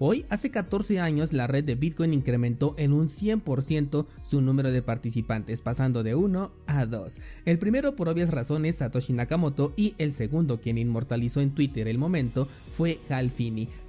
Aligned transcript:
Hoy, 0.00 0.26
hace 0.28 0.52
14 0.52 1.00
años, 1.00 1.32
la 1.32 1.48
red 1.48 1.64
de 1.64 1.74
Bitcoin 1.74 2.12
incrementó 2.12 2.72
en 2.78 2.92
un 2.92 3.08
100% 3.08 4.06
su 4.22 4.40
número 4.40 4.70
de 4.70 4.80
participantes, 4.80 5.60
pasando 5.60 6.04
de 6.04 6.14
1 6.14 6.52
a 6.68 6.86
2. 6.86 7.18
El 7.44 7.58
primero, 7.58 7.96
por 7.96 8.08
obvias 8.08 8.30
razones, 8.30 8.76
Satoshi 8.76 9.12
Nakamoto, 9.12 9.72
y 9.74 9.96
el 9.98 10.12
segundo, 10.12 10.60
quien 10.60 10.78
inmortalizó 10.78 11.40
en 11.40 11.50
Twitter 11.50 11.88
el 11.88 11.98
momento, 11.98 12.46
fue 12.70 13.00
Hal. 13.08 13.32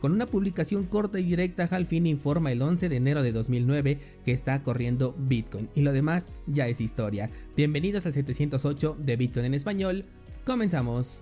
Con 0.02 0.11
una 0.11 0.25
publicación 0.25 0.86
corta 0.86 1.20
y 1.20 1.23
directa, 1.25 1.68
Hal 1.70 1.88
informa 1.91 2.52
el 2.52 2.64
11 2.64 2.89
de 2.89 2.96
enero 2.96 3.21
de 3.21 3.32
2009 3.32 4.00
que 4.26 4.32
está 4.32 4.64
corriendo 4.64 5.16
Bitcoin, 5.16 5.70
y 5.76 5.82
lo 5.82 5.94
demás 5.94 6.32
ya 6.48 6.68
es 6.68 6.82
historia. 6.82 7.30
Bienvenidos 7.55 8.07
al 8.07 8.14
708 8.14 8.98
de 9.00 9.16
Bitcoin 9.16 9.46
en 9.46 9.54
español. 9.54 10.05
Comenzamos. 10.44 11.21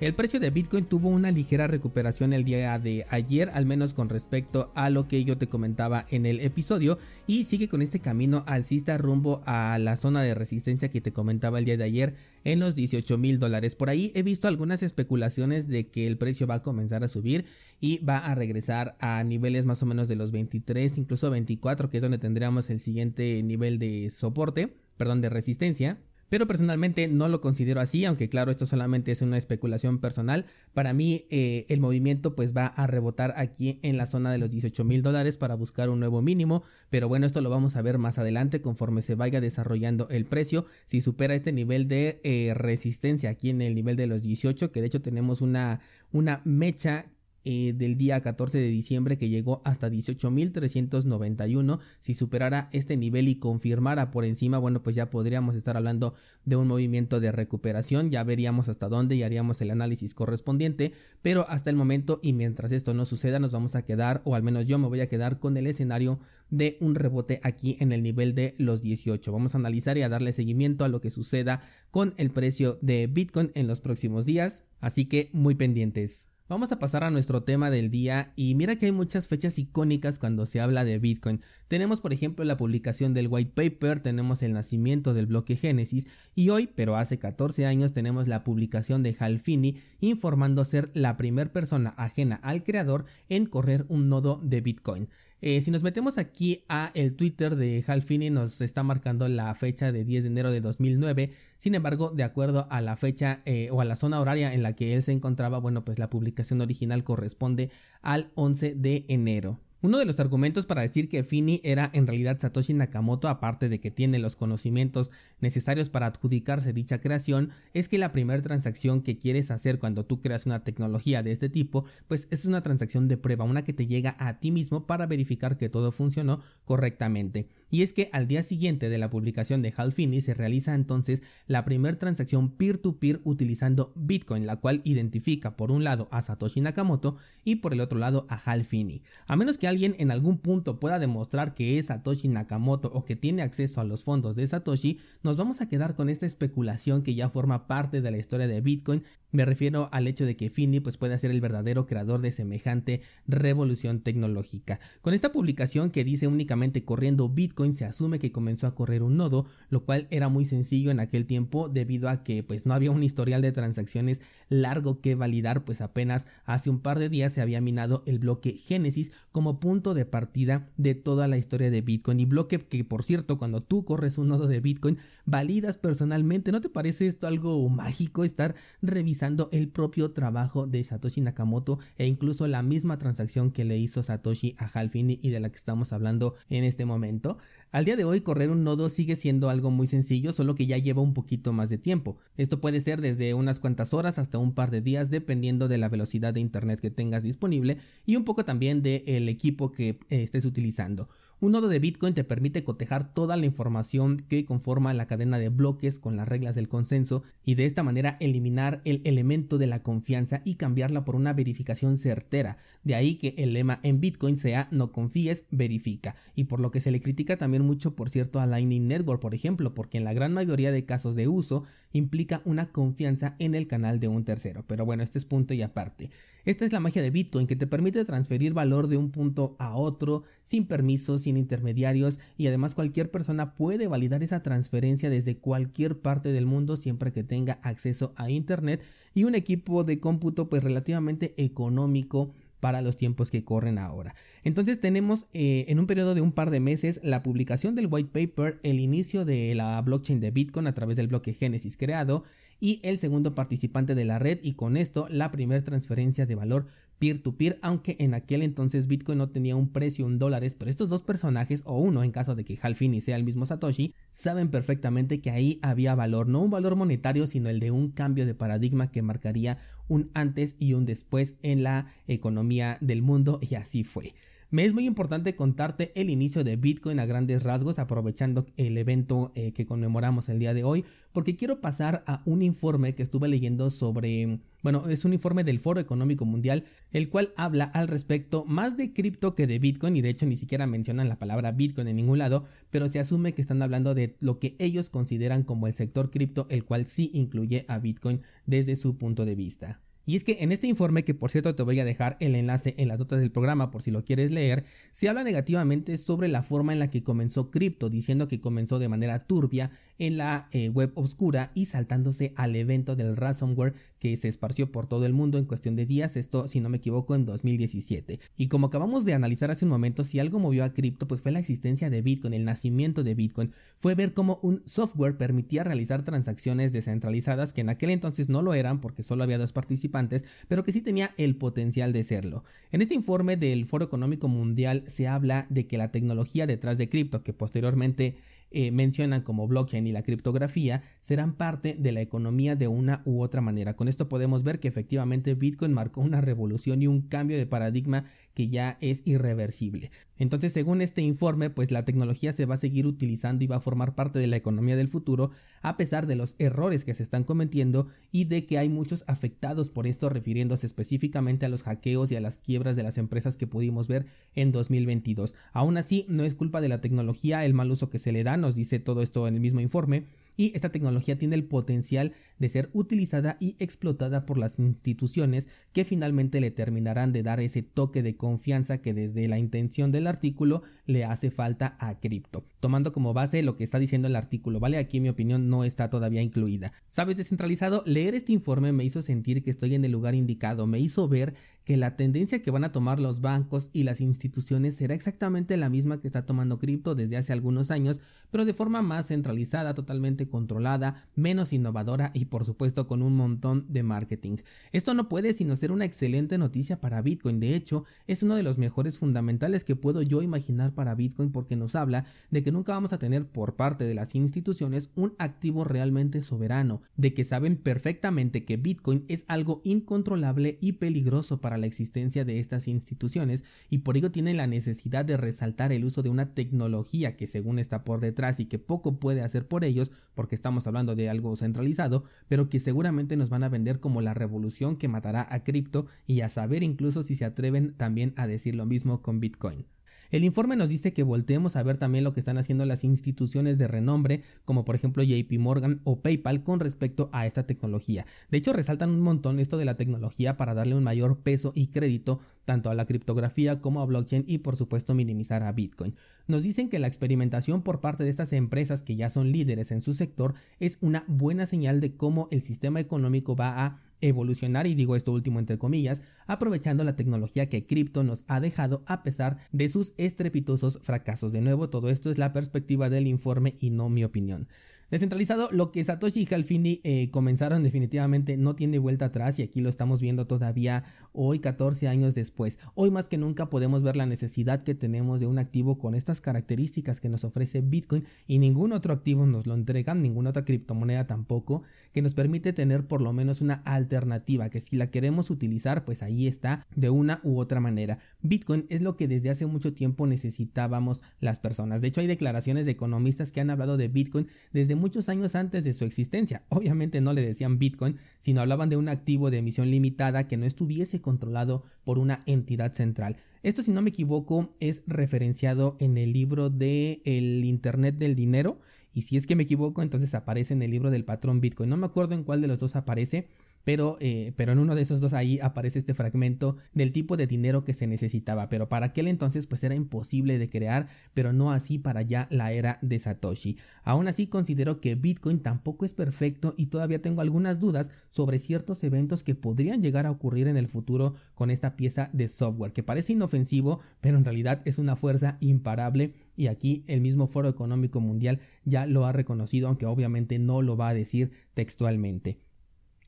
El 0.00 0.14
precio 0.14 0.40
de 0.40 0.48
Bitcoin 0.48 0.86
tuvo 0.86 1.10
una 1.10 1.30
ligera 1.30 1.66
recuperación 1.66 2.32
el 2.32 2.42
día 2.42 2.78
de 2.78 3.04
ayer, 3.10 3.50
al 3.50 3.66
menos 3.66 3.92
con 3.92 4.08
respecto 4.08 4.72
a 4.74 4.88
lo 4.88 5.06
que 5.06 5.22
yo 5.24 5.36
te 5.36 5.50
comentaba 5.50 6.06
en 6.08 6.24
el 6.24 6.40
episodio, 6.40 6.96
y 7.26 7.44
sigue 7.44 7.68
con 7.68 7.82
este 7.82 8.00
camino 8.00 8.42
alcista 8.46 8.96
rumbo 8.96 9.42
a 9.44 9.78
la 9.78 9.98
zona 9.98 10.22
de 10.22 10.34
resistencia 10.34 10.88
que 10.88 11.02
te 11.02 11.12
comentaba 11.12 11.58
el 11.58 11.66
día 11.66 11.76
de 11.76 11.84
ayer 11.84 12.14
en 12.44 12.60
los 12.60 12.74
18 12.76 13.18
mil 13.18 13.38
dólares. 13.38 13.76
Por 13.76 13.90
ahí 13.90 14.10
he 14.14 14.22
visto 14.22 14.48
algunas 14.48 14.82
especulaciones 14.82 15.68
de 15.68 15.88
que 15.88 16.06
el 16.06 16.16
precio 16.16 16.46
va 16.46 16.54
a 16.54 16.62
comenzar 16.62 17.04
a 17.04 17.08
subir 17.08 17.44
y 17.78 18.02
va 18.02 18.16
a 18.16 18.34
regresar 18.34 18.96
a 19.00 19.22
niveles 19.22 19.66
más 19.66 19.82
o 19.82 19.86
menos 19.86 20.08
de 20.08 20.16
los 20.16 20.32
23, 20.32 20.96
incluso 20.96 21.28
24, 21.28 21.90
que 21.90 21.98
es 21.98 22.02
donde 22.02 22.16
tendríamos 22.16 22.70
el 22.70 22.80
siguiente 22.80 23.42
nivel 23.42 23.78
de 23.78 24.08
soporte, 24.08 24.78
perdón, 24.96 25.20
de 25.20 25.28
resistencia. 25.28 25.98
Pero 26.30 26.46
personalmente 26.46 27.08
no 27.08 27.28
lo 27.28 27.40
considero 27.40 27.80
así, 27.80 28.04
aunque 28.04 28.28
claro, 28.28 28.52
esto 28.52 28.64
solamente 28.64 29.10
es 29.10 29.20
una 29.20 29.36
especulación 29.36 29.98
personal. 29.98 30.46
Para 30.72 30.94
mí 30.94 31.26
eh, 31.28 31.66
el 31.68 31.80
movimiento 31.80 32.36
pues 32.36 32.56
va 32.56 32.66
a 32.66 32.86
rebotar 32.86 33.34
aquí 33.36 33.80
en 33.82 33.96
la 33.96 34.06
zona 34.06 34.30
de 34.30 34.38
los 34.38 34.52
18 34.52 34.84
mil 34.84 35.02
dólares 35.02 35.36
para 35.36 35.56
buscar 35.56 35.90
un 35.90 35.98
nuevo 35.98 36.22
mínimo. 36.22 36.62
Pero 36.88 37.08
bueno, 37.08 37.26
esto 37.26 37.40
lo 37.40 37.50
vamos 37.50 37.74
a 37.74 37.82
ver 37.82 37.98
más 37.98 38.18
adelante 38.18 38.62
conforme 38.62 39.02
se 39.02 39.16
vaya 39.16 39.40
desarrollando 39.40 40.08
el 40.08 40.24
precio. 40.24 40.66
Si 40.86 41.00
supera 41.00 41.34
este 41.34 41.52
nivel 41.52 41.88
de 41.88 42.20
eh, 42.22 42.54
resistencia 42.54 43.30
aquí 43.30 43.50
en 43.50 43.60
el 43.60 43.74
nivel 43.74 43.96
de 43.96 44.06
los 44.06 44.22
18, 44.22 44.70
que 44.70 44.80
de 44.80 44.86
hecho 44.86 45.02
tenemos 45.02 45.40
una, 45.40 45.80
una 46.12 46.42
mecha 46.44 47.06
eh, 47.44 47.72
del 47.74 47.96
día 47.96 48.20
14 48.20 48.58
de 48.58 48.68
diciembre 48.68 49.16
que 49.16 49.30
llegó 49.30 49.62
hasta 49.64 49.88
18.391 49.88 51.78
si 51.98 52.12
superara 52.12 52.68
este 52.72 52.96
nivel 52.98 53.28
y 53.28 53.36
confirmara 53.36 54.10
por 54.10 54.26
encima 54.26 54.58
bueno 54.58 54.82
pues 54.82 54.94
ya 54.94 55.08
podríamos 55.08 55.54
estar 55.54 55.76
hablando 55.76 56.12
de 56.44 56.56
un 56.56 56.68
movimiento 56.68 57.18
de 57.18 57.32
recuperación 57.32 58.10
ya 58.10 58.24
veríamos 58.24 58.68
hasta 58.68 58.88
dónde 58.88 59.16
y 59.16 59.22
haríamos 59.22 59.60
el 59.62 59.70
análisis 59.70 60.12
correspondiente 60.12 60.92
pero 61.22 61.48
hasta 61.48 61.70
el 61.70 61.76
momento 61.76 62.20
y 62.22 62.32
mientras 62.32 62.72
esto 62.72 62.94
no 62.94 63.06
suceda 63.06 63.38
nos 63.38 63.52
vamos 63.52 63.74
a 63.74 63.84
quedar 63.86 64.20
o 64.24 64.34
al 64.34 64.42
menos 64.42 64.66
yo 64.66 64.78
me 64.78 64.88
voy 64.88 65.00
a 65.00 65.08
quedar 65.08 65.38
con 65.38 65.56
el 65.56 65.66
escenario 65.66 66.20
de 66.50 66.76
un 66.80 66.94
rebote 66.94 67.40
aquí 67.42 67.76
en 67.80 67.92
el 67.92 68.02
nivel 68.02 68.34
de 68.34 68.54
los 68.58 68.82
18 68.82 69.32
vamos 69.32 69.54
a 69.54 69.58
analizar 69.58 69.96
y 69.96 70.02
a 70.02 70.08
darle 70.08 70.32
seguimiento 70.32 70.84
a 70.84 70.88
lo 70.88 71.00
que 71.00 71.10
suceda 71.10 71.62
con 71.90 72.12
el 72.16 72.30
precio 72.30 72.78
de 72.82 73.06
Bitcoin 73.06 73.50
en 73.54 73.66
los 73.66 73.80
próximos 73.80 74.26
días 74.26 74.64
así 74.80 75.06
que 75.06 75.30
muy 75.32 75.54
pendientes 75.54 76.29
Vamos 76.50 76.72
a 76.72 76.80
pasar 76.80 77.04
a 77.04 77.12
nuestro 77.12 77.44
tema 77.44 77.70
del 77.70 77.92
día 77.92 78.32
y 78.34 78.56
mira 78.56 78.74
que 78.74 78.86
hay 78.86 78.90
muchas 78.90 79.28
fechas 79.28 79.56
icónicas 79.60 80.18
cuando 80.18 80.46
se 80.46 80.60
habla 80.60 80.84
de 80.84 80.98
Bitcoin. 80.98 81.42
Tenemos 81.68 82.00
por 82.00 82.12
ejemplo 82.12 82.44
la 82.44 82.56
publicación 82.56 83.14
del 83.14 83.28
white 83.28 83.52
paper, 83.54 84.00
tenemos 84.00 84.42
el 84.42 84.52
nacimiento 84.52 85.14
del 85.14 85.26
bloque 85.26 85.54
Génesis 85.54 86.08
y 86.34 86.48
hoy, 86.48 86.68
pero 86.74 86.96
hace 86.96 87.20
14 87.20 87.66
años, 87.66 87.92
tenemos 87.92 88.26
la 88.26 88.42
publicación 88.42 89.04
de 89.04 89.14
Hal 89.20 89.38
Finney 89.38 89.80
informando 90.00 90.64
ser 90.64 90.90
la 90.92 91.16
primera 91.16 91.52
persona 91.52 91.90
ajena 91.90 92.40
al 92.42 92.64
creador 92.64 93.04
en 93.28 93.46
correr 93.46 93.86
un 93.88 94.08
nodo 94.08 94.40
de 94.42 94.60
Bitcoin. 94.60 95.08
Eh, 95.42 95.62
si 95.62 95.70
nos 95.70 95.82
metemos 95.82 96.18
aquí 96.18 96.64
a 96.68 96.90
el 96.94 97.14
Twitter 97.14 97.56
de 97.56 97.82
Hal 97.86 98.02
Finney 98.02 98.28
nos 98.28 98.60
está 98.60 98.82
marcando 98.82 99.26
la 99.28 99.54
fecha 99.54 99.90
de 99.90 100.04
10 100.04 100.24
de 100.24 100.28
enero 100.28 100.50
de 100.50 100.60
2009. 100.60 101.32
Sin 101.56 101.74
embargo, 101.74 102.10
de 102.10 102.24
acuerdo 102.24 102.66
a 102.70 102.80
la 102.80 102.96
fecha 102.96 103.40
eh, 103.46 103.68
o 103.70 103.80
a 103.80 103.84
la 103.84 103.96
zona 103.96 104.20
horaria 104.20 104.52
en 104.52 104.62
la 104.62 104.74
que 104.74 104.94
él 104.94 105.02
se 105.02 105.12
encontraba, 105.12 105.58
bueno, 105.58 105.84
pues 105.84 105.98
la 105.98 106.10
publicación 106.10 106.60
original 106.60 107.04
corresponde 107.04 107.70
al 108.02 108.30
11 108.34 108.74
de 108.74 109.06
enero. 109.08 109.58
Uno 109.82 109.96
de 109.96 110.04
los 110.04 110.20
argumentos 110.20 110.66
para 110.66 110.82
decir 110.82 111.08
que 111.08 111.22
Finney 111.22 111.62
era 111.64 111.90
en 111.94 112.06
realidad 112.06 112.38
Satoshi 112.38 112.74
Nakamoto, 112.74 113.28
aparte 113.28 113.70
de 113.70 113.80
que 113.80 113.90
tiene 113.90 114.18
los 114.18 114.36
conocimientos 114.36 115.10
necesarios 115.40 115.88
para 115.88 116.06
adjudicarse 116.06 116.74
dicha 116.74 117.00
creación, 117.00 117.48
es 117.72 117.88
que 117.88 117.96
la 117.96 118.12
primera 118.12 118.42
transacción 118.42 119.00
que 119.00 119.16
quieres 119.16 119.50
hacer 119.50 119.78
cuando 119.78 120.04
tú 120.04 120.20
creas 120.20 120.44
una 120.44 120.64
tecnología 120.64 121.22
de 121.22 121.32
este 121.32 121.48
tipo, 121.48 121.86
pues 122.08 122.28
es 122.30 122.44
una 122.44 122.62
transacción 122.62 123.08
de 123.08 123.16
prueba, 123.16 123.46
una 123.46 123.64
que 123.64 123.72
te 123.72 123.86
llega 123.86 124.16
a 124.18 124.38
ti 124.38 124.50
mismo 124.50 124.86
para 124.86 125.06
verificar 125.06 125.56
que 125.56 125.70
todo 125.70 125.92
funcionó 125.92 126.42
correctamente. 126.66 127.48
Y 127.70 127.80
es 127.80 127.94
que 127.94 128.10
al 128.12 128.28
día 128.28 128.42
siguiente 128.42 128.90
de 128.90 128.98
la 128.98 129.08
publicación 129.08 129.62
de 129.62 129.72
Hal 129.74 129.92
Finney 129.92 130.20
se 130.20 130.34
realiza 130.34 130.74
entonces 130.74 131.22
la 131.46 131.64
primera 131.64 131.98
transacción 131.98 132.50
peer-to-peer 132.50 133.22
utilizando 133.24 133.94
Bitcoin, 133.96 134.44
la 134.46 134.56
cual 134.56 134.82
identifica 134.84 135.56
por 135.56 135.70
un 135.70 135.84
lado 135.84 136.06
a 136.10 136.20
Satoshi 136.20 136.60
Nakamoto 136.60 137.16
y 137.44 137.56
por 137.56 137.72
el 137.72 137.80
otro 137.80 137.98
lado 137.98 138.26
a 138.28 138.36
Hal 138.36 138.64
Finney. 138.64 139.02
A 139.26 139.36
menos 139.36 139.56
que 139.56 139.69
alguien 139.70 139.94
en 139.98 140.10
algún 140.10 140.38
punto 140.38 140.78
pueda 140.78 140.98
demostrar 140.98 141.54
que 141.54 141.78
es 141.78 141.86
Satoshi 141.86 142.28
Nakamoto 142.28 142.90
o 142.92 143.04
que 143.04 143.16
tiene 143.16 143.42
acceso 143.42 143.80
a 143.80 143.84
los 143.84 144.04
fondos 144.04 144.36
de 144.36 144.46
Satoshi, 144.46 144.98
nos 145.22 145.36
vamos 145.36 145.60
a 145.60 145.68
quedar 145.68 145.94
con 145.94 146.08
esta 146.08 146.26
especulación 146.26 147.02
que 147.02 147.14
ya 147.14 147.30
forma 147.30 147.66
parte 147.66 148.00
de 148.00 148.10
la 148.10 148.18
historia 148.18 148.46
de 148.46 148.60
Bitcoin 148.60 149.02
me 149.32 149.44
refiero 149.44 149.88
al 149.92 150.08
hecho 150.08 150.26
de 150.26 150.36
que 150.36 150.50
Finney 150.50 150.80
pues, 150.80 150.96
puede 150.96 151.16
ser 151.18 151.30
el 151.30 151.40
verdadero 151.40 151.86
creador 151.86 152.20
de 152.20 152.32
semejante 152.32 153.02
revolución 153.26 154.00
tecnológica. 154.00 154.80
Con 155.02 155.14
esta 155.14 155.30
publicación 155.30 155.90
que 155.90 156.04
dice 156.04 156.26
únicamente 156.26 156.84
corriendo 156.84 157.28
Bitcoin 157.28 157.72
se 157.72 157.84
asume 157.84 158.18
que 158.18 158.32
comenzó 158.32 158.66
a 158.66 158.74
correr 158.74 159.02
un 159.02 159.16
nodo, 159.16 159.46
lo 159.68 159.84
cual 159.84 160.08
era 160.10 160.28
muy 160.28 160.44
sencillo 160.44 160.90
en 160.90 161.00
aquel 161.00 161.26
tiempo 161.26 161.68
debido 161.68 162.08
a 162.08 162.24
que 162.24 162.42
pues 162.42 162.66
no 162.66 162.74
había 162.74 162.90
un 162.90 163.04
historial 163.04 163.42
de 163.42 163.52
transacciones 163.52 164.20
largo 164.48 165.00
que 165.00 165.14
validar, 165.14 165.64
pues 165.64 165.80
apenas 165.80 166.26
hace 166.44 166.70
un 166.70 166.80
par 166.80 166.98
de 166.98 167.08
días 167.08 167.32
se 167.32 167.40
había 167.40 167.60
minado 167.60 168.02
el 168.06 168.18
bloque 168.18 168.52
Génesis 168.52 169.12
como 169.30 169.59
punto 169.60 169.94
de 169.94 170.04
partida 170.04 170.68
de 170.76 170.94
toda 170.94 171.28
la 171.28 171.38
historia 171.38 171.70
de 171.70 171.80
Bitcoin 171.80 172.18
y 172.18 172.24
bloque 172.24 172.58
que 172.58 172.84
por 172.84 173.04
cierto 173.04 173.38
cuando 173.38 173.60
tú 173.60 173.84
corres 173.84 174.18
un 174.18 174.28
nodo 174.28 174.48
de 174.48 174.60
Bitcoin 174.60 174.98
validas 175.24 175.78
personalmente, 175.78 176.50
¿no 176.50 176.60
te 176.60 176.68
parece 176.68 177.06
esto 177.06 177.26
algo 177.26 177.68
mágico 177.68 178.24
estar 178.24 178.54
revisando 178.82 179.48
el 179.52 179.68
propio 179.68 180.10
trabajo 180.12 180.66
de 180.66 180.82
Satoshi 180.82 181.20
Nakamoto 181.20 181.78
e 181.96 182.06
incluso 182.06 182.48
la 182.48 182.62
misma 182.62 182.98
transacción 182.98 183.52
que 183.52 183.64
le 183.64 183.78
hizo 183.78 184.02
Satoshi 184.02 184.56
a 184.58 184.66
Hal 184.66 184.90
Finney 184.90 185.18
y 185.22 185.30
de 185.30 185.40
la 185.40 185.50
que 185.50 185.56
estamos 185.56 185.92
hablando 185.92 186.34
en 186.48 186.64
este 186.64 186.84
momento. 186.84 187.38
Al 187.72 187.84
día 187.84 187.94
de 187.94 188.02
hoy 188.02 188.20
correr 188.20 188.50
un 188.50 188.64
nodo 188.64 188.88
sigue 188.88 189.14
siendo 189.14 189.48
algo 189.48 189.70
muy 189.70 189.86
sencillo, 189.86 190.32
solo 190.32 190.56
que 190.56 190.66
ya 190.66 190.76
lleva 190.76 191.02
un 191.02 191.14
poquito 191.14 191.52
más 191.52 191.70
de 191.70 191.78
tiempo. 191.78 192.16
Esto 192.36 192.60
puede 192.60 192.80
ser 192.80 193.00
desde 193.00 193.32
unas 193.32 193.60
cuantas 193.60 193.94
horas 193.94 194.18
hasta 194.18 194.38
un 194.38 194.54
par 194.54 194.72
de 194.72 194.80
días 194.80 195.08
dependiendo 195.08 195.68
de 195.68 195.78
la 195.78 195.88
velocidad 195.88 196.34
de 196.34 196.40
internet 196.40 196.80
que 196.80 196.90
tengas 196.90 197.22
disponible 197.22 197.78
y 198.04 198.16
un 198.16 198.24
poco 198.24 198.44
también 198.44 198.82
del 198.82 199.28
equipo 199.28 199.70
que 199.70 200.00
eh, 200.08 200.22
estés 200.24 200.46
utilizando. 200.46 201.08
Un 201.42 201.52
nodo 201.52 201.68
de 201.68 201.78
Bitcoin 201.78 202.12
te 202.12 202.22
permite 202.22 202.64
cotejar 202.64 203.14
toda 203.14 203.34
la 203.34 203.46
información 203.46 204.18
que 204.28 204.44
conforma 204.44 204.92
la 204.92 205.06
cadena 205.06 205.38
de 205.38 205.48
bloques 205.48 205.98
con 205.98 206.14
las 206.14 206.28
reglas 206.28 206.54
del 206.54 206.68
consenso 206.68 207.22
y 207.46 207.54
de 207.54 207.64
esta 207.64 207.82
manera 207.82 208.16
eliminar 208.20 208.82
el 208.84 209.00
elemento 209.04 209.56
de 209.56 209.66
la 209.66 209.82
confianza 209.82 210.42
y 210.44 210.56
cambiarla 210.56 211.06
por 211.06 211.16
una 211.16 211.32
verificación 211.32 211.96
certera. 211.96 212.58
De 212.84 212.94
ahí 212.94 213.14
que 213.14 213.34
el 213.38 213.54
lema 213.54 213.80
en 213.82 214.00
Bitcoin 214.00 214.36
sea 214.36 214.68
no 214.70 214.92
confíes, 214.92 215.46
verifica. 215.50 216.14
Y 216.34 216.44
por 216.44 216.60
lo 216.60 216.70
que 216.70 216.82
se 216.82 216.90
le 216.90 217.00
critica 217.00 217.38
también 217.38 217.64
mucho, 217.64 217.96
por 217.96 218.10
cierto, 218.10 218.38
a 218.38 218.44
Lightning 218.44 218.86
Network, 218.86 219.22
por 219.22 219.34
ejemplo, 219.34 219.72
porque 219.72 219.96
en 219.96 220.04
la 220.04 220.12
gran 220.12 220.34
mayoría 220.34 220.72
de 220.72 220.84
casos 220.84 221.14
de 221.14 221.26
uso 221.26 221.64
implica 221.92 222.42
una 222.44 222.70
confianza 222.70 223.36
en 223.38 223.54
el 223.54 223.66
canal 223.66 224.00
de 224.00 224.08
un 224.08 224.24
tercero. 224.24 224.64
Pero 224.66 224.84
bueno, 224.84 225.02
este 225.02 225.18
es 225.18 225.24
punto 225.24 225.54
y 225.54 225.62
aparte. 225.62 226.10
Esta 226.44 226.64
es 226.64 226.72
la 226.72 226.80
magia 226.80 227.02
de 227.02 227.10
Bitcoin 227.10 227.46
que 227.46 227.56
te 227.56 227.66
permite 227.66 228.04
transferir 228.04 228.54
valor 228.54 228.88
de 228.88 228.96
un 228.96 229.10
punto 229.10 229.56
a 229.58 229.74
otro 229.74 230.22
sin 230.42 230.66
permisos, 230.66 231.22
sin 231.22 231.36
intermediarios 231.36 232.18
y 232.38 232.46
además 232.46 232.74
cualquier 232.74 233.10
persona 233.10 233.54
puede 233.54 233.88
validar 233.88 234.22
esa 234.22 234.42
transferencia 234.42 235.10
desde 235.10 235.38
cualquier 235.38 236.00
parte 236.00 236.32
del 236.32 236.46
mundo 236.46 236.76
siempre 236.76 237.12
que 237.12 237.24
tenga 237.24 237.60
acceso 237.62 238.14
a 238.16 238.30
Internet 238.30 238.82
y 239.12 239.24
un 239.24 239.34
equipo 239.34 239.84
de 239.84 240.00
cómputo 240.00 240.48
pues 240.48 240.64
relativamente 240.64 241.34
económico 241.36 242.32
para 242.60 242.82
los 242.82 242.96
tiempos 242.96 243.30
que 243.30 243.44
corren 243.44 243.78
ahora. 243.78 244.14
Entonces 244.44 244.80
tenemos 244.80 245.26
eh, 245.32 245.64
en 245.68 245.78
un 245.78 245.86
periodo 245.86 246.14
de 246.14 246.20
un 246.20 246.32
par 246.32 246.50
de 246.50 246.60
meses 246.60 247.00
la 247.02 247.22
publicación 247.22 247.74
del 247.74 247.88
white 247.90 248.10
paper, 248.12 248.60
el 248.62 248.78
inicio 248.78 249.24
de 249.24 249.54
la 249.54 249.80
blockchain 249.80 250.20
de 250.20 250.30
Bitcoin 250.30 250.66
a 250.66 250.74
través 250.74 250.96
del 250.96 251.08
bloque 251.08 251.32
Genesis 251.32 251.76
creado 251.76 252.24
y 252.60 252.80
el 252.84 252.98
segundo 252.98 253.34
participante 253.34 253.94
de 253.94 254.04
la 254.04 254.18
red 254.18 254.38
y 254.42 254.52
con 254.52 254.76
esto 254.76 255.06
la 255.08 255.30
primera 255.30 255.64
transferencia 255.64 256.26
de 256.26 256.34
valor 256.34 256.66
peer-to-peer, 257.00 257.58
aunque 257.62 257.96
en 257.98 258.14
aquel 258.14 258.42
entonces 258.42 258.86
Bitcoin 258.86 259.18
no 259.18 259.30
tenía 259.30 259.56
un 259.56 259.70
precio 259.70 260.06
en 260.06 260.18
dólares, 260.18 260.54
pero 260.54 260.70
estos 260.70 260.90
dos 260.90 261.02
personajes, 261.02 261.62
o 261.64 261.80
uno 261.80 262.04
en 262.04 262.12
caso 262.12 262.36
de 262.36 262.44
que 262.44 262.58
Hal 262.62 262.76
Finney 262.76 263.00
sea 263.00 263.16
el 263.16 263.24
mismo 263.24 263.46
Satoshi, 263.46 263.94
saben 264.12 264.50
perfectamente 264.50 265.20
que 265.20 265.30
ahí 265.30 265.58
había 265.62 265.94
valor, 265.94 266.28
no 266.28 266.42
un 266.42 266.50
valor 266.50 266.76
monetario, 266.76 267.26
sino 267.26 267.48
el 267.48 267.58
de 267.58 267.70
un 267.70 267.90
cambio 267.90 268.26
de 268.26 268.34
paradigma 268.34 268.90
que 268.90 269.02
marcaría 269.02 269.58
un 269.88 270.10
antes 270.14 270.56
y 270.58 270.74
un 270.74 270.84
después 270.84 271.36
en 271.42 271.62
la 271.62 271.86
economía 272.06 272.76
del 272.82 273.02
mundo, 273.02 273.40
y 273.42 273.54
así 273.54 273.82
fue. 273.82 274.14
Me 274.52 274.64
es 274.64 274.74
muy 274.74 274.84
importante 274.84 275.36
contarte 275.36 275.92
el 275.94 276.10
inicio 276.10 276.42
de 276.42 276.56
Bitcoin 276.56 276.98
a 276.98 277.06
grandes 277.06 277.44
rasgos, 277.44 277.78
aprovechando 277.78 278.46
el 278.56 278.76
evento 278.78 279.30
eh, 279.36 279.52
que 279.52 279.64
conmemoramos 279.64 280.28
el 280.28 280.40
día 280.40 280.54
de 280.54 280.64
hoy, 280.64 280.84
porque 281.12 281.36
quiero 281.36 281.60
pasar 281.60 282.02
a 282.08 282.20
un 282.24 282.42
informe 282.42 282.96
que 282.96 283.04
estuve 283.04 283.28
leyendo 283.28 283.70
sobre, 283.70 284.40
bueno, 284.64 284.88
es 284.88 285.04
un 285.04 285.12
informe 285.12 285.44
del 285.44 285.60
Foro 285.60 285.78
Económico 285.78 286.24
Mundial, 286.24 286.64
el 286.90 287.08
cual 287.08 287.32
habla 287.36 287.62
al 287.62 287.86
respecto 287.86 288.44
más 288.44 288.76
de 288.76 288.92
cripto 288.92 289.36
que 289.36 289.46
de 289.46 289.60
Bitcoin, 289.60 289.94
y 289.94 290.00
de 290.00 290.08
hecho 290.08 290.26
ni 290.26 290.34
siquiera 290.34 290.66
mencionan 290.66 291.08
la 291.08 291.20
palabra 291.20 291.52
Bitcoin 291.52 291.86
en 291.86 291.94
ningún 291.94 292.18
lado, 292.18 292.44
pero 292.70 292.88
se 292.88 292.98
asume 292.98 293.34
que 293.34 293.42
están 293.42 293.62
hablando 293.62 293.94
de 293.94 294.16
lo 294.18 294.40
que 294.40 294.56
ellos 294.58 294.90
consideran 294.90 295.44
como 295.44 295.68
el 295.68 295.74
sector 295.74 296.10
cripto, 296.10 296.48
el 296.50 296.64
cual 296.64 296.88
sí 296.88 297.12
incluye 297.14 297.66
a 297.68 297.78
Bitcoin 297.78 298.22
desde 298.46 298.74
su 298.74 298.98
punto 298.98 299.24
de 299.24 299.36
vista. 299.36 299.80
Y 300.10 300.16
es 300.16 300.24
que 300.24 300.38
en 300.40 300.50
este 300.50 300.66
informe, 300.66 301.04
que 301.04 301.14
por 301.14 301.30
cierto 301.30 301.54
te 301.54 301.62
voy 301.62 301.78
a 301.78 301.84
dejar 301.84 302.16
el 302.18 302.34
enlace 302.34 302.74
en 302.78 302.88
las 302.88 302.98
notas 302.98 303.20
del 303.20 303.30
programa 303.30 303.70
por 303.70 303.80
si 303.80 303.92
lo 303.92 304.04
quieres 304.04 304.32
leer, 304.32 304.64
se 304.90 305.08
habla 305.08 305.22
negativamente 305.22 305.96
sobre 305.98 306.26
la 306.26 306.42
forma 306.42 306.72
en 306.72 306.80
la 306.80 306.90
que 306.90 307.04
comenzó 307.04 307.52
cripto, 307.52 307.88
diciendo 307.88 308.26
que 308.26 308.40
comenzó 308.40 308.80
de 308.80 308.88
manera 308.88 309.20
turbia 309.20 309.70
en 310.00 310.16
la 310.16 310.48
eh, 310.50 310.70
web 310.70 310.90
oscura 310.96 311.52
y 311.54 311.66
saltándose 311.66 312.32
al 312.34 312.56
evento 312.56 312.96
del 312.96 313.16
ransomware 313.16 313.74
que 314.00 314.16
se 314.16 314.28
esparció 314.28 314.72
por 314.72 314.86
todo 314.86 315.04
el 315.04 315.12
mundo 315.12 315.38
en 315.38 315.44
cuestión 315.44 315.76
de 315.76 315.84
días, 315.84 316.16
esto 316.16 316.48
si 316.48 316.58
no 316.58 316.70
me 316.70 316.78
equivoco 316.78 317.14
en 317.14 317.26
2017. 317.26 318.18
Y 318.36 318.48
como 318.48 318.68
acabamos 318.68 319.04
de 319.04 319.12
analizar 319.12 319.50
hace 319.50 319.66
un 319.66 319.70
momento, 319.70 320.04
si 320.04 320.18
algo 320.18 320.40
movió 320.40 320.64
a 320.64 320.72
cripto 320.72 321.06
pues 321.06 321.20
fue 321.20 321.32
la 321.32 321.38
existencia 321.38 321.90
de 321.90 322.00
Bitcoin, 322.00 322.32
el 322.32 322.46
nacimiento 322.46 323.04
de 323.04 323.14
Bitcoin, 323.14 323.52
fue 323.76 323.94
ver 323.94 324.14
cómo 324.14 324.40
un 324.42 324.62
software 324.64 325.18
permitía 325.18 325.64
realizar 325.64 326.02
transacciones 326.02 326.72
descentralizadas 326.72 327.52
que 327.52 327.60
en 327.60 327.68
aquel 327.68 327.90
entonces 327.90 328.30
no 328.30 328.40
lo 328.40 328.54
eran 328.54 328.80
porque 328.80 329.02
solo 329.02 329.22
había 329.22 329.36
dos 329.36 329.52
participantes, 329.52 330.24
pero 330.48 330.64
que 330.64 330.72
sí 330.72 330.80
tenía 330.80 331.10
el 331.18 331.36
potencial 331.36 331.92
de 331.92 332.04
serlo. 332.04 332.42
En 332.72 332.80
este 332.80 332.94
informe 332.94 333.36
del 333.36 333.66
Foro 333.66 333.84
Económico 333.84 334.28
Mundial 334.28 334.82
se 334.86 335.08
habla 335.08 335.46
de 335.50 335.66
que 335.66 335.76
la 335.76 335.92
tecnología 335.92 336.46
detrás 336.46 336.78
de 336.78 336.88
cripto, 336.88 337.22
que 337.22 337.34
posteriormente 337.34 338.16
eh, 338.50 338.72
mencionan 338.72 339.22
como 339.22 339.46
blockchain 339.46 339.86
y 339.86 339.92
la 339.92 340.02
criptografía 340.02 340.82
serán 341.00 341.34
parte 341.34 341.76
de 341.78 341.92
la 341.92 342.00
economía 342.00 342.56
de 342.56 342.68
una 342.68 343.02
u 343.04 343.22
otra 343.22 343.40
manera. 343.40 343.76
Con 343.76 343.88
esto 343.88 344.08
podemos 344.08 344.42
ver 344.42 344.58
que 344.58 344.68
efectivamente 344.68 345.34
Bitcoin 345.34 345.72
marcó 345.72 346.00
una 346.00 346.20
revolución 346.20 346.82
y 346.82 346.86
un 346.86 347.02
cambio 347.02 347.36
de 347.36 347.46
paradigma 347.46 348.04
que 348.40 348.48
ya 348.48 348.78
es 348.80 349.02
irreversible. 349.04 349.90
Entonces, 350.16 350.54
según 350.54 350.80
este 350.80 351.02
informe, 351.02 351.50
pues 351.50 351.70
la 351.70 351.84
tecnología 351.84 352.32
se 352.32 352.46
va 352.46 352.54
a 352.54 352.56
seguir 352.56 352.86
utilizando 352.86 353.44
y 353.44 353.46
va 353.46 353.56
a 353.56 353.60
formar 353.60 353.94
parte 353.94 354.18
de 354.18 354.28
la 354.28 354.36
economía 354.36 354.76
del 354.76 354.88
futuro, 354.88 355.30
a 355.60 355.76
pesar 355.76 356.06
de 356.06 356.16
los 356.16 356.36
errores 356.38 356.86
que 356.86 356.94
se 356.94 357.02
están 357.02 357.24
cometiendo 357.24 357.88
y 358.10 358.24
de 358.24 358.46
que 358.46 358.56
hay 358.56 358.70
muchos 358.70 359.04
afectados 359.08 359.68
por 359.68 359.86
esto, 359.86 360.08
refiriéndose 360.08 360.66
específicamente 360.66 361.44
a 361.44 361.50
los 361.50 361.64
hackeos 361.64 362.12
y 362.12 362.16
a 362.16 362.22
las 362.22 362.38
quiebras 362.38 362.76
de 362.76 362.82
las 362.82 362.96
empresas 362.96 363.36
que 363.36 363.46
pudimos 363.46 363.88
ver 363.88 364.06
en 364.34 364.52
2022. 364.52 365.34
Aún 365.52 365.76
así, 365.76 366.06
no 366.08 366.24
es 366.24 366.34
culpa 366.34 366.62
de 366.62 366.70
la 366.70 366.80
tecnología 366.80 367.44
el 367.44 367.52
mal 367.52 367.70
uso 367.70 367.90
que 367.90 367.98
se 367.98 368.10
le 368.10 368.24
da, 368.24 368.38
nos 368.38 368.54
dice 368.54 368.78
todo 368.78 369.02
esto 369.02 369.28
en 369.28 369.34
el 369.34 369.40
mismo 369.40 369.60
informe, 369.60 370.06
y 370.40 370.52
esta 370.54 370.72
tecnología 370.72 371.18
tiene 371.18 371.36
el 371.36 371.44
potencial 371.44 372.14
de 372.38 372.48
ser 372.48 372.70
utilizada 372.72 373.36
y 373.40 373.56
explotada 373.58 374.24
por 374.24 374.38
las 374.38 374.58
instituciones 374.58 375.48
que 375.74 375.84
finalmente 375.84 376.40
le 376.40 376.50
terminarán 376.50 377.12
de 377.12 377.22
dar 377.22 377.40
ese 377.40 377.60
toque 377.60 378.02
de 378.02 378.16
confianza 378.16 378.78
que 378.78 378.94
desde 378.94 379.28
la 379.28 379.38
intención 379.38 379.92
del 379.92 380.06
artículo 380.06 380.62
le 380.90 381.04
hace 381.04 381.30
falta 381.30 381.76
a 381.78 381.98
cripto. 381.98 382.44
Tomando 382.60 382.92
como 382.92 383.14
base 383.14 383.42
lo 383.42 383.56
que 383.56 383.64
está 383.64 383.78
diciendo 383.78 384.08
el 384.08 384.16
artículo, 384.16 384.60
¿vale? 384.60 384.78
Aquí 384.78 385.00
mi 385.00 385.08
opinión 385.08 385.48
no 385.48 385.64
está 385.64 385.88
todavía 385.88 386.22
incluida. 386.22 386.72
¿Sabes 386.88 387.16
descentralizado? 387.16 387.82
Leer 387.86 388.14
este 388.14 388.32
informe 388.32 388.72
me 388.72 388.84
hizo 388.84 389.02
sentir 389.02 389.42
que 389.42 389.50
estoy 389.50 389.74
en 389.74 389.84
el 389.84 389.92
lugar 389.92 390.14
indicado, 390.14 390.66
me 390.66 390.80
hizo 390.80 391.08
ver 391.08 391.34
que 391.64 391.76
la 391.76 391.96
tendencia 391.96 392.42
que 392.42 392.50
van 392.50 392.64
a 392.64 392.72
tomar 392.72 392.98
los 392.98 393.20
bancos 393.20 393.70
y 393.72 393.84
las 393.84 394.00
instituciones 394.00 394.76
será 394.76 394.94
exactamente 394.94 395.56
la 395.56 395.68
misma 395.68 396.00
que 396.00 396.08
está 396.08 396.26
tomando 396.26 396.58
cripto 396.58 396.94
desde 396.94 397.16
hace 397.16 397.32
algunos 397.32 397.70
años, 397.70 398.00
pero 398.30 398.44
de 398.44 398.54
forma 398.54 398.82
más 398.82 399.08
centralizada, 399.08 399.74
totalmente 399.74 400.28
controlada, 400.28 401.04
menos 401.14 401.52
innovadora 401.52 402.10
y 402.14 402.26
por 402.26 402.44
supuesto 402.44 402.86
con 402.86 403.02
un 403.02 403.14
montón 403.14 403.66
de 403.68 403.82
marketing. 403.82 404.36
Esto 404.72 404.94
no 404.94 405.08
puede 405.08 405.32
sino 405.32 405.54
ser 405.56 405.72
una 405.72 405.84
excelente 405.84 406.38
noticia 406.38 406.80
para 406.80 407.02
Bitcoin, 407.02 407.40
de 407.40 407.54
hecho 407.54 407.84
es 408.06 408.22
uno 408.22 408.36
de 408.36 408.42
los 408.42 408.58
mejores 408.58 408.98
fundamentales 408.98 409.64
que 409.64 409.76
puedo 409.76 410.02
yo 410.02 410.22
imaginar 410.22 410.74
para 410.80 410.94
Bitcoin 410.94 411.30
porque 411.30 411.56
nos 411.56 411.74
habla 411.74 412.06
de 412.30 412.42
que 412.42 412.52
nunca 412.52 412.72
vamos 412.72 412.94
a 412.94 412.98
tener 412.98 413.26
por 413.26 413.54
parte 413.54 413.84
de 413.84 413.92
las 413.94 414.14
instituciones 414.14 414.88
un 414.94 415.12
activo 415.18 415.62
realmente 415.62 416.22
soberano, 416.22 416.80
de 416.96 417.12
que 417.12 417.22
saben 417.22 417.56
perfectamente 417.56 418.46
que 418.46 418.56
Bitcoin 418.56 419.04
es 419.08 419.26
algo 419.28 419.60
incontrolable 419.62 420.56
y 420.62 420.72
peligroso 420.72 421.42
para 421.42 421.58
la 421.58 421.66
existencia 421.66 422.24
de 422.24 422.38
estas 422.38 422.66
instituciones 422.66 423.44
y 423.68 423.80
por 423.80 423.98
ello 423.98 424.10
tienen 424.10 424.38
la 424.38 424.46
necesidad 424.46 425.04
de 425.04 425.18
resaltar 425.18 425.70
el 425.70 425.84
uso 425.84 426.02
de 426.02 426.08
una 426.08 426.32
tecnología 426.32 427.14
que 427.14 427.26
según 427.26 427.58
está 427.58 427.84
por 427.84 428.00
detrás 428.00 428.40
y 428.40 428.46
que 428.46 428.58
poco 428.58 428.98
puede 428.98 429.20
hacer 429.20 429.46
por 429.46 429.64
ellos 429.64 429.92
porque 430.14 430.34
estamos 430.34 430.66
hablando 430.66 430.96
de 430.96 431.10
algo 431.10 431.36
centralizado, 431.36 432.04
pero 432.26 432.48
que 432.48 432.58
seguramente 432.58 433.18
nos 433.18 433.28
van 433.28 433.44
a 433.44 433.50
vender 433.50 433.80
como 433.80 434.00
la 434.00 434.14
revolución 434.14 434.76
que 434.76 434.88
matará 434.88 435.26
a 435.28 435.44
cripto 435.44 435.84
y 436.06 436.22
a 436.22 436.30
saber 436.30 436.62
incluso 436.62 437.02
si 437.02 437.16
se 437.16 437.26
atreven 437.26 437.74
también 437.74 438.14
a 438.16 438.26
decir 438.26 438.54
lo 438.54 438.64
mismo 438.64 439.02
con 439.02 439.20
Bitcoin. 439.20 439.66
El 440.10 440.24
informe 440.24 440.56
nos 440.56 440.68
dice 440.68 440.92
que 440.92 441.04
volteemos 441.04 441.54
a 441.54 441.62
ver 441.62 441.76
también 441.76 442.02
lo 442.02 442.12
que 442.12 442.20
están 442.20 442.36
haciendo 442.36 442.64
las 442.64 442.82
instituciones 442.82 443.58
de 443.58 443.68
renombre, 443.68 444.22
como 444.44 444.64
por 444.64 444.74
ejemplo 444.74 445.04
JP 445.04 445.38
Morgan 445.38 445.80
o 445.84 446.00
PayPal 446.00 446.42
con 446.42 446.58
respecto 446.58 447.10
a 447.12 447.26
esta 447.26 447.44
tecnología. 447.44 448.06
De 448.28 448.38
hecho, 448.38 448.52
resaltan 448.52 448.90
un 448.90 449.00
montón 449.00 449.38
esto 449.38 449.56
de 449.56 449.64
la 449.64 449.76
tecnología 449.76 450.36
para 450.36 450.54
darle 450.54 450.74
un 450.74 450.82
mayor 450.82 451.20
peso 451.20 451.52
y 451.54 451.68
crédito 451.68 452.20
tanto 452.44 452.70
a 452.70 452.74
la 452.74 452.86
criptografía 452.86 453.60
como 453.60 453.80
a 453.80 453.86
blockchain 453.86 454.24
y 454.26 454.38
por 454.38 454.56
supuesto 454.56 454.94
minimizar 454.94 455.44
a 455.44 455.52
Bitcoin. 455.52 455.94
Nos 456.26 456.42
dicen 456.42 456.68
que 456.68 456.80
la 456.80 456.88
experimentación 456.88 457.62
por 457.62 457.80
parte 457.80 458.02
de 458.02 458.10
estas 458.10 458.32
empresas 458.32 458.82
que 458.82 458.96
ya 458.96 459.10
son 459.10 459.30
líderes 459.30 459.70
en 459.70 459.80
su 459.80 459.94
sector 459.94 460.34
es 460.58 460.78
una 460.80 461.04
buena 461.06 461.46
señal 461.46 461.80
de 461.80 461.94
cómo 461.94 462.26
el 462.32 462.42
sistema 462.42 462.80
económico 462.80 463.36
va 463.36 463.64
a 463.64 463.89
evolucionar, 464.00 464.66
y 464.66 464.74
digo 464.74 464.96
esto 464.96 465.12
último 465.12 465.38
entre 465.38 465.58
comillas, 465.58 466.02
aprovechando 466.26 466.84
la 466.84 466.96
tecnología 466.96 467.48
que 467.48 467.66
cripto 467.66 468.02
nos 468.02 468.24
ha 468.28 468.40
dejado 468.40 468.82
a 468.86 469.02
pesar 469.02 469.38
de 469.52 469.68
sus 469.68 469.92
estrepitosos 469.96 470.78
fracasos. 470.82 471.32
De 471.32 471.40
nuevo, 471.40 471.70
todo 471.70 471.90
esto 471.90 472.10
es 472.10 472.18
la 472.18 472.32
perspectiva 472.32 472.90
del 472.90 473.06
informe 473.06 473.56
y 473.60 473.70
no 473.70 473.88
mi 473.88 474.04
opinión. 474.04 474.48
Descentralizado, 474.90 475.48
lo 475.52 475.70
que 475.70 475.84
Satoshi 475.84 476.26
y 476.28 476.34
Halfini 476.34 476.80
eh, 476.82 477.10
comenzaron 477.12 477.62
definitivamente 477.62 478.36
no 478.36 478.56
tiene 478.56 478.80
vuelta 478.80 479.04
atrás 479.04 479.38
y 479.38 479.42
aquí 479.42 479.60
lo 479.60 479.68
estamos 479.68 480.00
viendo 480.00 480.26
todavía 480.26 480.82
hoy 481.12 481.38
14 481.38 481.86
años 481.86 482.16
después. 482.16 482.58
Hoy 482.74 482.90
más 482.90 483.08
que 483.08 483.16
nunca 483.16 483.50
podemos 483.50 483.84
ver 483.84 483.94
la 483.94 484.06
necesidad 484.06 484.64
que 484.64 484.74
tenemos 484.74 485.20
de 485.20 485.28
un 485.28 485.38
activo 485.38 485.78
con 485.78 485.94
estas 485.94 486.20
características 486.20 487.00
que 487.00 487.08
nos 487.08 487.22
ofrece 487.22 487.60
Bitcoin 487.60 488.04
y 488.26 488.40
ningún 488.40 488.72
otro 488.72 488.92
activo 488.92 489.26
nos 489.26 489.46
lo 489.46 489.54
entregan, 489.54 490.02
ninguna 490.02 490.30
otra 490.30 490.44
criptomoneda 490.44 491.06
tampoco, 491.06 491.62
que 491.92 492.02
nos 492.02 492.14
permite 492.14 492.52
tener 492.52 492.88
por 492.88 493.00
lo 493.00 493.12
menos 493.12 493.40
una 493.40 493.62
alternativa 493.66 494.50
que 494.50 494.58
si 494.58 494.76
la 494.76 494.90
queremos 494.90 495.30
utilizar 495.30 495.84
pues 495.84 496.02
ahí 496.02 496.26
está 496.26 496.66
de 496.74 496.90
una 496.90 497.20
u 497.22 497.38
otra 497.38 497.60
manera. 497.60 498.00
Bitcoin 498.22 498.66
es 498.68 498.80
lo 498.80 498.96
que 498.96 499.06
desde 499.06 499.30
hace 499.30 499.46
mucho 499.46 499.72
tiempo 499.72 500.08
necesitábamos 500.08 501.04
las 501.20 501.38
personas. 501.38 501.80
De 501.80 501.86
hecho 501.86 502.00
hay 502.00 502.08
declaraciones 502.08 502.66
de 502.66 502.72
economistas 502.72 503.30
que 503.30 503.40
han 503.40 503.50
hablado 503.50 503.76
de 503.76 503.86
Bitcoin 503.86 504.26
desde 504.52 504.79
muchos 504.80 505.08
años 505.08 505.34
antes 505.34 505.64
de 505.64 505.74
su 505.74 505.84
existencia. 505.84 506.42
Obviamente 506.48 507.00
no 507.00 507.12
le 507.12 507.22
decían 507.22 507.58
Bitcoin, 507.58 507.98
sino 508.18 508.40
hablaban 508.40 508.68
de 508.68 508.76
un 508.76 508.88
activo 508.88 509.30
de 509.30 509.38
emisión 509.38 509.70
limitada 509.70 510.26
que 510.26 510.36
no 510.36 510.46
estuviese 510.46 511.00
controlado 511.00 511.64
por 511.84 511.98
una 511.98 512.20
entidad 512.26 512.72
central. 512.72 513.16
Esto, 513.42 513.62
si 513.62 513.70
no 513.70 513.82
me 513.82 513.90
equivoco, 513.90 514.54
es 514.60 514.82
referenciado 514.86 515.76
en 515.80 515.96
el 515.96 516.12
libro 516.12 516.50
de 516.50 517.00
El 517.04 517.44
Internet 517.44 517.96
del 517.96 518.14
Dinero. 518.14 518.58
Y 518.92 519.02
si 519.02 519.16
es 519.16 519.26
que 519.26 519.36
me 519.36 519.44
equivoco, 519.44 519.82
entonces 519.82 520.14
aparece 520.14 520.52
en 520.52 520.62
el 520.62 520.70
libro 520.70 520.90
del 520.90 521.04
patrón 521.04 521.40
Bitcoin. 521.40 521.70
No 521.70 521.76
me 521.76 521.86
acuerdo 521.86 522.14
en 522.14 522.24
cuál 522.24 522.40
de 522.40 522.48
los 522.48 522.58
dos 522.58 522.76
aparece, 522.76 523.28
pero, 523.64 523.96
eh, 524.00 524.32
pero 524.36 524.52
en 524.52 524.58
uno 524.58 524.74
de 524.74 524.82
esos 524.82 525.00
dos 525.00 525.12
ahí 525.12 525.38
aparece 525.40 525.78
este 525.78 525.94
fragmento 525.94 526.56
del 526.72 526.92
tipo 526.92 527.16
de 527.16 527.26
dinero 527.26 527.64
que 527.64 527.74
se 527.74 527.86
necesitaba, 527.86 528.48
pero 528.48 528.68
para 528.68 528.86
aquel 528.86 529.08
entonces 529.08 529.46
pues 529.46 529.64
era 529.64 529.74
imposible 529.74 530.38
de 530.38 530.48
crear, 530.48 530.88
pero 531.14 531.32
no 531.32 531.52
así 531.52 531.78
para 531.78 532.02
ya 532.02 532.26
la 532.30 532.52
era 532.52 532.78
de 532.82 532.98
Satoshi. 532.98 533.58
Aún 533.82 534.08
así 534.08 534.26
considero 534.26 534.80
que 534.80 534.94
Bitcoin 534.94 535.40
tampoco 535.40 535.84
es 535.84 535.92
perfecto 535.92 536.54
y 536.56 536.66
todavía 536.66 537.02
tengo 537.02 537.20
algunas 537.20 537.60
dudas 537.60 537.90
sobre 538.10 538.38
ciertos 538.38 538.82
eventos 538.84 539.22
que 539.22 539.34
podrían 539.34 539.82
llegar 539.82 540.06
a 540.06 540.10
ocurrir 540.10 540.48
en 540.48 540.56
el 540.56 540.68
futuro 540.68 541.14
con 541.34 541.50
esta 541.50 541.76
pieza 541.76 542.10
de 542.12 542.28
software 542.28 542.72
que 542.72 542.82
parece 542.82 543.12
inofensivo, 543.12 543.80
pero 544.00 544.18
en 544.18 544.24
realidad 544.24 544.62
es 544.64 544.78
una 544.78 544.96
fuerza 544.96 545.36
imparable 545.40 546.14
y 546.36 546.46
aquí 546.46 546.84
el 546.86 547.00
mismo 547.00 547.26
Foro 547.26 547.48
Económico 547.48 548.00
Mundial 548.00 548.40
ya 548.64 548.86
lo 548.86 549.04
ha 549.04 549.12
reconocido, 549.12 549.68
aunque 549.68 549.86
obviamente 549.86 550.38
no 550.38 550.62
lo 550.62 550.76
va 550.76 550.88
a 550.88 550.94
decir 550.94 551.32
textualmente. 551.54 552.40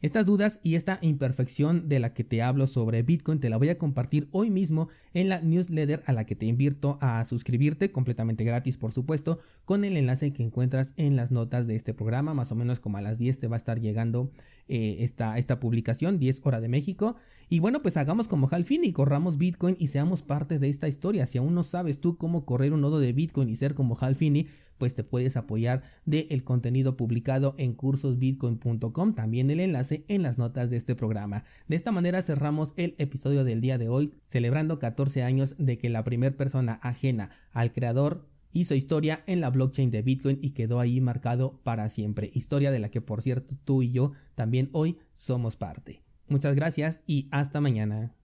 Estas 0.02 0.26
dudas 0.26 0.58
y 0.64 0.74
esta 0.74 0.98
imperfección 1.00 1.88
de 1.88 2.00
la 2.00 2.12
que 2.12 2.24
te 2.24 2.42
hablo 2.42 2.66
sobre 2.66 3.04
Bitcoin 3.04 3.38
te 3.38 3.48
la 3.48 3.56
voy 3.56 3.68
a 3.68 3.78
compartir 3.78 4.26
hoy 4.32 4.50
mismo 4.50 4.88
en 5.14 5.28
la 5.28 5.40
newsletter 5.40 6.02
a 6.06 6.12
la 6.12 6.26
que 6.26 6.34
te 6.34 6.44
invito 6.44 6.98
a 7.00 7.24
suscribirte 7.24 7.92
completamente 7.92 8.42
gratis 8.42 8.78
por 8.78 8.90
supuesto 8.90 9.38
con 9.64 9.84
el 9.84 9.96
enlace 9.96 10.32
que 10.32 10.42
encuentras 10.42 10.92
en 10.96 11.14
las 11.14 11.30
notas 11.30 11.68
de 11.68 11.76
este 11.76 11.94
programa. 11.94 12.34
Más 12.34 12.50
o 12.50 12.56
menos 12.56 12.80
como 12.80 12.96
a 12.96 13.00
las 13.00 13.18
10 13.18 13.38
te 13.38 13.46
va 13.46 13.54
a 13.54 13.58
estar 13.58 13.78
llegando 13.78 14.32
eh, 14.66 14.96
esta, 14.98 15.38
esta 15.38 15.60
publicación 15.60 16.18
10 16.18 16.40
hora 16.42 16.60
de 16.60 16.68
México. 16.68 17.14
Y 17.48 17.60
bueno 17.60 17.80
pues 17.80 17.96
hagamos 17.96 18.26
como 18.26 18.48
Halfin 18.50 18.84
y 18.84 18.92
corramos 18.92 19.38
Bitcoin 19.38 19.76
y 19.78 19.86
seamos 19.86 20.22
parte 20.22 20.58
de 20.58 20.68
esta 20.68 20.88
historia. 20.88 21.26
Si 21.26 21.38
aún 21.38 21.54
no 21.54 21.62
sabes 21.62 22.00
tú 22.00 22.16
cómo 22.16 22.44
correr 22.44 22.72
un 22.72 22.80
nodo 22.80 22.98
de 22.98 23.12
Bitcoin 23.12 23.48
y 23.48 23.54
ser 23.54 23.74
como 23.74 23.96
Halfini 24.00 24.48
pues 24.82 24.94
te 24.94 25.04
puedes 25.04 25.36
apoyar 25.36 25.84
del 26.06 26.42
contenido 26.42 26.96
publicado 26.96 27.54
en 27.56 27.72
cursosbitcoin.com, 27.72 29.14
también 29.14 29.48
el 29.48 29.60
enlace 29.60 30.04
en 30.08 30.24
las 30.24 30.38
notas 30.38 30.70
de 30.70 30.76
este 30.76 30.96
programa. 30.96 31.44
De 31.68 31.76
esta 31.76 31.92
manera 31.92 32.20
cerramos 32.20 32.74
el 32.76 32.96
episodio 32.98 33.44
del 33.44 33.60
día 33.60 33.78
de 33.78 33.88
hoy, 33.88 34.12
celebrando 34.26 34.80
14 34.80 35.22
años 35.22 35.54
de 35.56 35.78
que 35.78 35.88
la 35.88 36.02
primera 36.02 36.36
persona 36.36 36.80
ajena 36.82 37.30
al 37.52 37.70
creador 37.70 38.26
hizo 38.50 38.74
historia 38.74 39.22
en 39.28 39.40
la 39.40 39.50
blockchain 39.50 39.92
de 39.92 40.02
Bitcoin 40.02 40.40
y 40.42 40.50
quedó 40.50 40.80
ahí 40.80 41.00
marcado 41.00 41.60
para 41.62 41.88
siempre. 41.88 42.32
Historia 42.34 42.72
de 42.72 42.80
la 42.80 42.90
que 42.90 43.00
por 43.00 43.22
cierto 43.22 43.54
tú 43.64 43.82
y 43.82 43.92
yo 43.92 44.14
también 44.34 44.68
hoy 44.72 44.98
somos 45.12 45.56
parte. 45.56 46.02
Muchas 46.26 46.56
gracias 46.56 47.02
y 47.06 47.28
hasta 47.30 47.60
mañana. 47.60 48.16